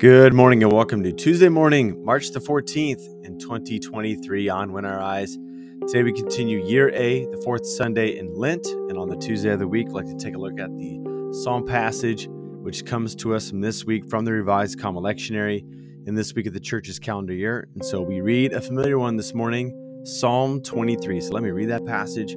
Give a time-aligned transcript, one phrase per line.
[0.00, 4.96] Good morning and welcome to Tuesday morning, March the 14th in 2023 on When I
[4.96, 5.36] Rise.
[5.88, 9.58] Today we continue year A, the fourth Sunday in Lent, and on the Tuesday of
[9.58, 11.02] the week, I'd like to take a look at the
[11.42, 15.60] Psalm passage, which comes to us from this week from the Revised Common Lectionary
[16.06, 17.68] in this week of the church's calendar year.
[17.74, 21.20] And so we read a familiar one this morning, Psalm 23.
[21.20, 22.34] So let me read that passage,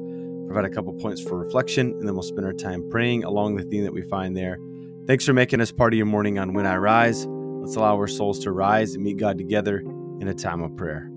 [0.48, 3.64] provide a couple points for reflection, and then we'll spend our time praying along the
[3.64, 4.58] theme that we find there.
[5.08, 7.26] Thanks for making us part of your morning on When I Rise.
[7.64, 9.80] Let's allow our souls to rise and meet God together
[10.20, 11.10] in a time of prayer.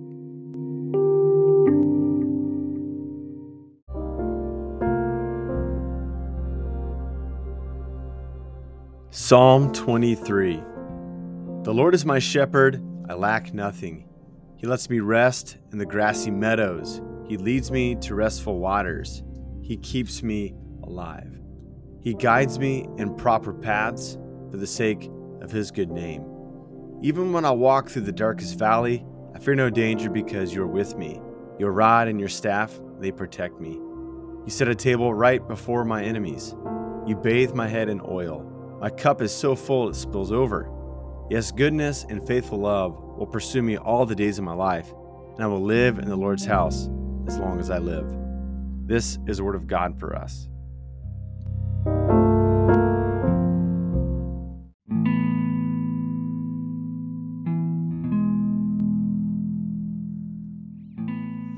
[9.10, 10.62] Psalm 23
[11.64, 14.08] The Lord is my shepherd, I lack nothing.
[14.56, 17.02] He lets me rest in the grassy meadows.
[17.26, 19.24] He leads me to restful waters.
[19.62, 21.40] He keeps me alive.
[22.02, 24.16] He guides me in proper paths
[24.52, 25.10] for the sake
[25.42, 26.35] of his good name.
[27.02, 30.66] Even when I walk through the darkest valley, I fear no danger because you are
[30.66, 31.20] with me.
[31.58, 33.72] Your rod and your staff, they protect me.
[33.72, 36.54] You set a table right before my enemies.
[37.06, 38.78] You bathe my head in oil.
[38.80, 40.70] My cup is so full it spills over.
[41.28, 44.90] Yes, goodness and faithful love will pursue me all the days of my life,
[45.34, 46.88] and I will live in the Lord's house
[47.26, 48.06] as long as I live.
[48.86, 50.48] This is the word of God for us.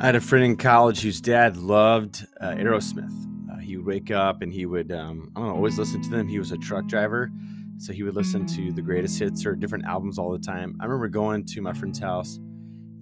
[0.00, 3.12] I had a friend in college whose dad loved uh, Aerosmith.
[3.50, 6.08] Uh, he would wake up and he would, um, I don't know, always listen to
[6.08, 6.28] them.
[6.28, 7.32] He was a truck driver,
[7.78, 10.76] so he would listen to the greatest hits or different albums all the time.
[10.80, 12.38] I remember going to my friend's house,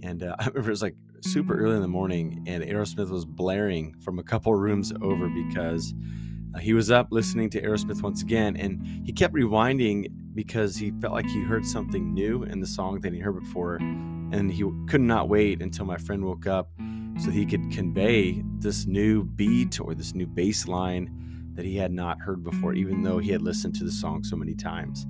[0.02, 3.26] and uh, I remember it was like super early in the morning, and Aerosmith was
[3.26, 5.92] blaring from a couple rooms over because
[6.60, 11.12] he was up listening to Aerosmith once again, and he kept rewinding because he felt
[11.14, 13.78] like he heard something new in the song that he heard before
[14.32, 16.70] and he could not wait until my friend woke up
[17.22, 21.10] so he could convey this new beat or this new bass line
[21.54, 24.36] that he had not heard before, even though he had listened to the song so
[24.36, 25.06] many times.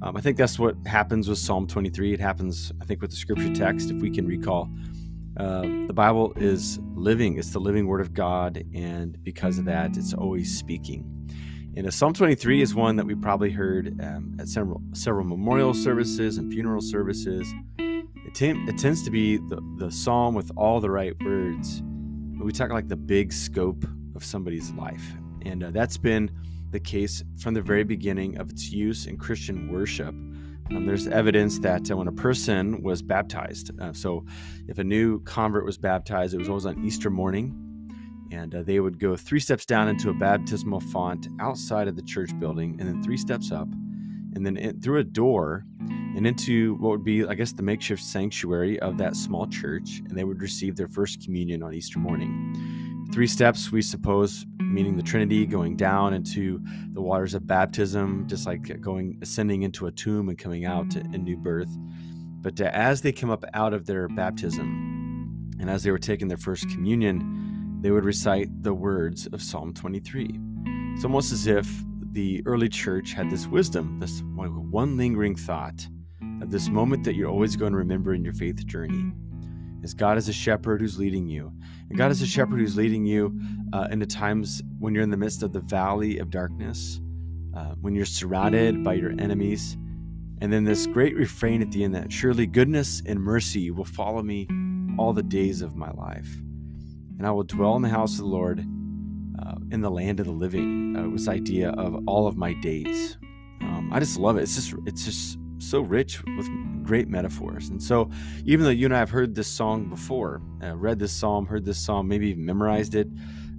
[0.00, 2.14] Um, I think that's what happens with Psalm 23.
[2.14, 3.90] It happens, I think, with the scripture text.
[3.90, 4.70] If we can recall,
[5.36, 9.96] uh, the Bible is living, it's the living word of God, and because of that,
[9.96, 11.08] it's always speaking.
[11.74, 15.72] And uh, Psalm 23 is one that we probably heard um, at several, several memorial
[15.72, 17.52] services and funeral services.
[17.78, 21.80] It, t- it tends to be the, the psalm with all the right words.
[21.82, 23.84] But we talk like the big scope
[24.14, 25.12] of somebody's life.
[25.46, 26.30] And uh, that's been
[26.72, 30.14] the case from the very beginning of its use in Christian worship.
[30.74, 34.24] Um, there's evidence that uh, when a person was baptized, uh, so
[34.68, 37.54] if a new convert was baptized, it was always on Easter morning,
[38.30, 42.02] and uh, they would go three steps down into a baptismal font outside of the
[42.02, 43.68] church building, and then three steps up,
[44.34, 45.66] and then in, through a door
[46.16, 50.16] and into what would be, I guess, the makeshift sanctuary of that small church, and
[50.16, 52.81] they would receive their first communion on Easter morning.
[53.12, 56.62] Three steps, we suppose, meaning the Trinity, going down into
[56.94, 61.22] the waters of baptism, just like going ascending into a tomb and coming out in
[61.22, 61.68] new birth.
[62.40, 66.28] But uh, as they come up out of their baptism, and as they were taking
[66.28, 70.30] their first communion, they would recite the words of Psalm 23.
[70.94, 71.68] It's almost as if
[72.12, 75.86] the early church had this wisdom, this one lingering thought
[76.40, 79.12] of this moment that you're always going to remember in your faith journey.
[79.82, 81.52] Is God is a shepherd who's leading you.
[81.88, 83.38] And God is a shepherd who's leading you
[83.72, 87.00] uh, the times when you're in the midst of the valley of darkness,
[87.56, 89.76] uh, when you're surrounded by your enemies.
[90.40, 94.22] And then this great refrain at the end that surely goodness and mercy will follow
[94.22, 94.48] me
[94.98, 96.28] all the days of my life.
[97.18, 100.26] And I will dwell in the house of the Lord uh, in the land of
[100.26, 100.96] the living.
[100.96, 103.16] Uh, this idea of all of my days.
[103.60, 104.42] Um, I just love it.
[104.42, 106.48] It's just it's just so rich with
[106.92, 107.70] great metaphors.
[107.70, 108.10] And so,
[108.44, 111.64] even though you and I have heard this song before, uh, read this psalm, heard
[111.64, 113.08] this psalm, maybe even memorized it,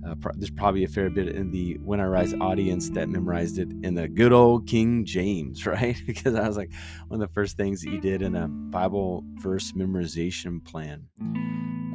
[0.08, 3.58] uh, pro- there's probably a fair bit in the When I Rise audience that memorized
[3.58, 6.00] it in the good old King James, right?
[6.06, 6.70] because I was like
[7.08, 11.08] one of the first things that you did in a Bible verse memorization plan.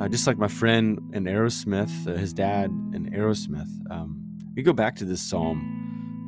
[0.01, 4.73] Uh, just like my friend in Aerosmith, uh, his dad in Aerosmith, um, we go
[4.73, 5.79] back to this psalm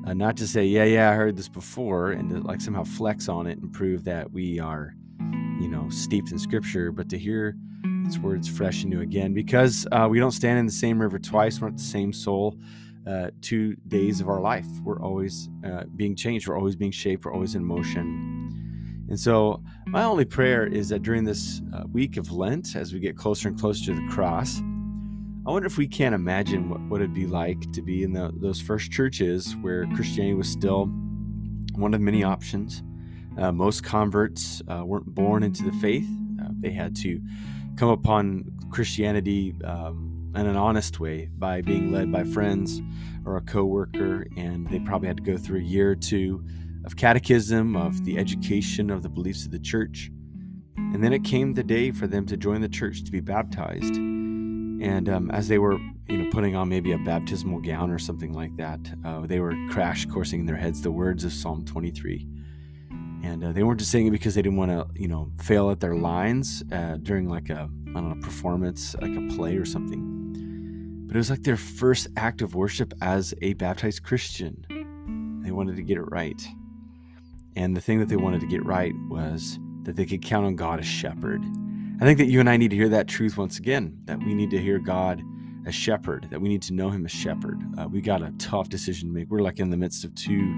[0.06, 3.28] uh, not to say, yeah, yeah, I heard this before, and to like somehow flex
[3.28, 4.94] on it and prove that we are,
[5.60, 7.54] you know, steeped in scripture, but to hear
[8.06, 11.18] its words fresh and new again, because uh, we don't stand in the same river
[11.18, 12.56] twice, we're not the same soul.
[13.06, 17.24] Uh, two days of our life, we're always uh, being changed, we're always being shaped,
[17.24, 19.06] we're always in motion.
[19.08, 23.00] And so, my only prayer is that during this uh, week of Lent, as we
[23.00, 24.60] get closer and closer to the cross,
[25.46, 28.30] I wonder if we can't imagine what, what it'd be like to be in the,
[28.36, 30.86] those first churches where Christianity was still
[31.74, 32.82] one of many options.
[33.40, 36.06] Uh, most converts uh, weren't born into the faith.
[36.42, 37.20] Uh, they had to
[37.76, 42.82] come upon Christianity um, in an honest way by being led by friends
[43.24, 46.44] or a coworker, and they probably had to go through a year or two
[46.84, 50.10] of catechism, of the education of the beliefs of the church.
[50.76, 53.96] And then it came the day for them to join the church to be baptized.
[53.96, 55.78] And um, as they were,
[56.08, 59.54] you know, putting on maybe a baptismal gown or something like that, uh, they were
[59.70, 62.26] crash coursing in their heads the words of Psalm 23.
[63.22, 65.70] And uh, they weren't just saying it because they didn't want to, you know, fail
[65.70, 69.64] at their lines uh, during like a, I don't know, performance, like a play or
[69.64, 71.06] something.
[71.06, 74.64] But it was like their first act of worship as a baptized Christian.
[75.44, 76.40] They wanted to get it right.
[77.56, 80.56] And the thing that they wanted to get right was that they could count on
[80.56, 81.44] God as shepherd.
[82.00, 84.34] I think that you and I need to hear that truth once again that we
[84.34, 85.22] need to hear God
[85.66, 87.60] as shepherd, that we need to know him as shepherd.
[87.78, 89.30] Uh, we got a tough decision to make.
[89.30, 90.54] We're like in the midst of two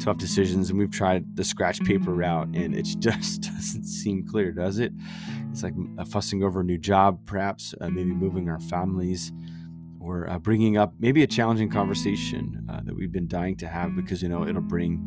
[0.00, 4.52] tough decisions, and we've tried the scratch paper route, and it just doesn't seem clear,
[4.52, 4.92] does it?
[5.50, 9.32] It's like uh, fussing over a new job, perhaps, uh, maybe moving our families,
[10.00, 13.94] or uh, bringing up maybe a challenging conversation uh, that we've been dying to have
[13.94, 15.00] because, you know, it'll bring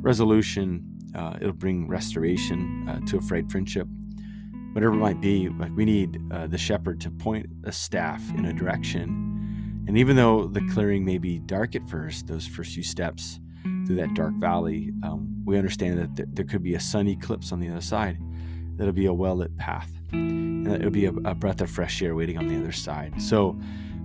[0.00, 0.86] resolution.
[1.14, 3.88] Uh, it'll bring restoration to a frayed friendship.
[4.72, 8.44] Whatever it might be, like we need uh, the shepherd to point a staff in
[8.44, 9.84] a direction.
[9.88, 13.40] And even though the clearing may be dark at first, those first few steps
[13.86, 17.50] through that dark valley, um, we understand that th- there could be a sun eclipse
[17.50, 18.18] on the other side.
[18.76, 19.90] That'll be a well lit path.
[20.12, 23.20] And it'll be a, a, breath of fresh air waiting on the other side.
[23.20, 23.58] So,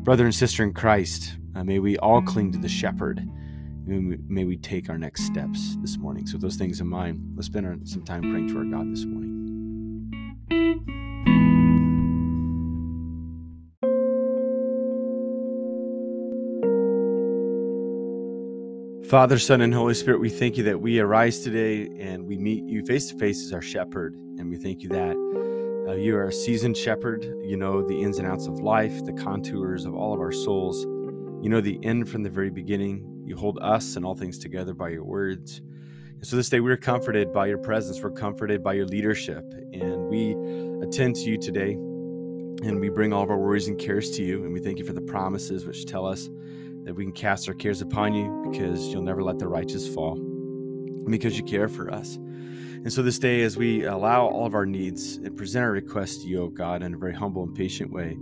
[0.03, 3.27] brother and sister in Christ, uh, may we all cling to the shepherd
[3.87, 6.25] May we take our next steps this morning.
[6.25, 9.24] So, those things in mind, let's spend some time praying to our God this morning.
[19.09, 22.63] Father, Son, and Holy Spirit, we thank you that we arise today and we meet
[22.63, 24.15] you face to face as our shepherd.
[24.15, 25.15] And we thank you that
[25.87, 27.23] uh, you are a seasoned shepherd.
[27.43, 30.85] You know the ins and outs of life, the contours of all of our souls.
[31.43, 33.21] You know the end from the very beginning.
[33.23, 35.59] You hold us and all things together by your words.
[35.59, 38.01] And so this day we're comforted by your presence.
[38.01, 39.45] We're comforted by your leadership.
[39.71, 40.31] And we
[40.83, 41.73] attend to you today.
[41.73, 44.43] And we bring all of our worries and cares to you.
[44.43, 46.27] And we thank you for the promises which tell us
[46.85, 50.15] that we can cast our cares upon you because you'll never let the righteous fall.
[51.09, 52.15] because you care for us.
[52.15, 56.17] And so this day, as we allow all of our needs and present our requests
[56.23, 58.17] to you, O God, in a very humble and patient way,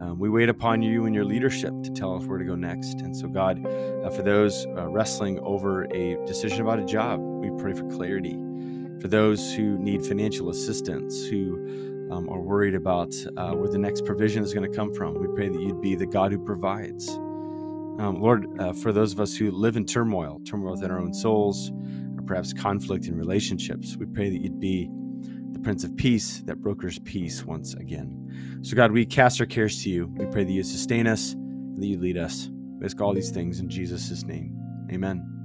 [0.00, 3.00] um, we wait upon you and your leadership to tell us where to go next.
[3.00, 7.50] And so, God, uh, for those uh, wrestling over a decision about a job, we
[7.62, 8.36] pray for clarity.
[9.00, 14.04] For those who need financial assistance, who um, are worried about uh, where the next
[14.04, 17.08] provision is going to come from, we pray that you'd be the God who provides.
[18.00, 21.12] Um, Lord, uh, for those of us who live in turmoil, turmoil within our own
[21.12, 21.70] souls,
[22.16, 24.88] or perhaps conflict in relationships, we pray that you'd be
[25.52, 28.58] the Prince of Peace that brokers peace once again.
[28.62, 30.06] So, God, we cast our cares to you.
[30.16, 32.48] We pray that you sustain us and that you lead us.
[32.78, 34.56] We ask all these things in Jesus' name.
[34.90, 35.39] Amen.